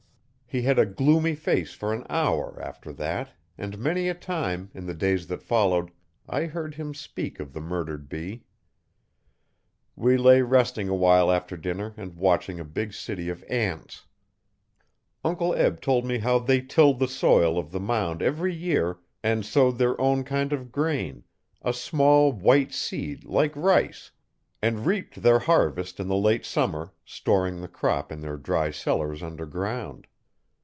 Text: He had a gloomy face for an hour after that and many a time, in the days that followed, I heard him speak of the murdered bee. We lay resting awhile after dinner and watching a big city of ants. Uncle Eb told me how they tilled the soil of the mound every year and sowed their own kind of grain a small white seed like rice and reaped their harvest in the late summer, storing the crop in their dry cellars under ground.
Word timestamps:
He 0.53 0.63
had 0.63 0.77
a 0.77 0.85
gloomy 0.85 1.33
face 1.33 1.73
for 1.73 1.93
an 1.93 2.05
hour 2.09 2.61
after 2.61 2.91
that 2.91 3.29
and 3.57 3.79
many 3.79 4.09
a 4.09 4.13
time, 4.13 4.69
in 4.73 4.85
the 4.85 4.93
days 4.93 5.27
that 5.27 5.41
followed, 5.41 5.91
I 6.27 6.43
heard 6.43 6.75
him 6.75 6.93
speak 6.93 7.39
of 7.39 7.53
the 7.53 7.61
murdered 7.61 8.09
bee. 8.09 8.43
We 9.95 10.17
lay 10.17 10.41
resting 10.41 10.89
awhile 10.89 11.31
after 11.31 11.55
dinner 11.55 11.93
and 11.95 12.17
watching 12.17 12.59
a 12.59 12.65
big 12.65 12.91
city 12.93 13.29
of 13.29 13.45
ants. 13.47 14.07
Uncle 15.23 15.55
Eb 15.55 15.79
told 15.79 16.03
me 16.05 16.17
how 16.17 16.37
they 16.37 16.59
tilled 16.59 16.99
the 16.99 17.07
soil 17.07 17.57
of 17.57 17.71
the 17.71 17.79
mound 17.79 18.21
every 18.21 18.53
year 18.53 18.99
and 19.23 19.45
sowed 19.45 19.77
their 19.77 19.95
own 20.01 20.25
kind 20.25 20.51
of 20.51 20.69
grain 20.69 21.23
a 21.61 21.71
small 21.71 22.33
white 22.33 22.73
seed 22.73 23.23
like 23.23 23.55
rice 23.55 24.11
and 24.61 24.85
reaped 24.85 25.21
their 25.21 25.39
harvest 25.39 25.97
in 25.97 26.09
the 26.09 26.17
late 26.17 26.43
summer, 26.43 26.91
storing 27.05 27.61
the 27.61 27.69
crop 27.69 28.11
in 28.11 28.19
their 28.19 28.35
dry 28.35 28.69
cellars 28.69 29.23
under 29.23 29.45
ground. 29.45 30.07